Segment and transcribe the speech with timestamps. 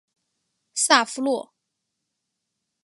[0.73, 1.53] 萨夫洛。